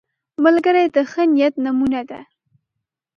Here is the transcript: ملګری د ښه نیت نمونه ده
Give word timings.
ملګری 0.43 0.85
د 0.95 0.97
ښه 1.11 1.23
نیت 1.33 1.53
نمونه 1.65 2.01
ده 2.09 2.19